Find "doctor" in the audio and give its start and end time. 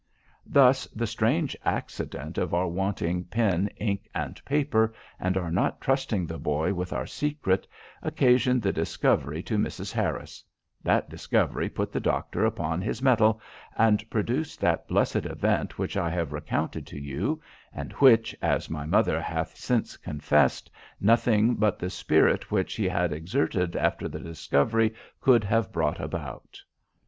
11.99-12.43